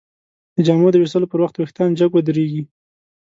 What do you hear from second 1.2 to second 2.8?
پر وخت وېښتان جګ ودریږي.